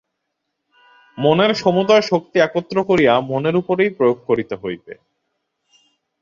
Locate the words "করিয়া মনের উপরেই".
2.83-3.89